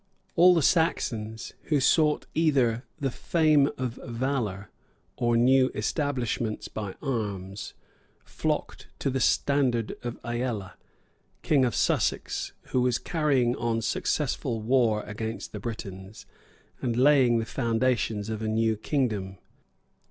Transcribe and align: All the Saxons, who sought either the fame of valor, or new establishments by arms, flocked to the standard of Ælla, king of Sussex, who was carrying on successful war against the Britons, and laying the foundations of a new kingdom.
All 0.35 0.55
the 0.55 0.63
Saxons, 0.63 1.53
who 1.65 1.79
sought 1.79 2.25
either 2.33 2.85
the 2.99 3.11
fame 3.11 3.69
of 3.77 3.99
valor, 4.03 4.71
or 5.15 5.37
new 5.37 5.69
establishments 5.75 6.67
by 6.67 6.95
arms, 7.03 7.75
flocked 8.25 8.87
to 8.97 9.11
the 9.11 9.19
standard 9.19 9.95
of 10.01 10.19
Ælla, 10.23 10.73
king 11.43 11.63
of 11.63 11.75
Sussex, 11.75 12.51
who 12.69 12.81
was 12.81 12.97
carrying 12.97 13.55
on 13.57 13.79
successful 13.83 14.59
war 14.59 15.03
against 15.03 15.51
the 15.51 15.59
Britons, 15.59 16.25
and 16.81 16.97
laying 16.97 17.37
the 17.37 17.45
foundations 17.45 18.29
of 18.29 18.41
a 18.41 18.47
new 18.47 18.75
kingdom. 18.77 19.37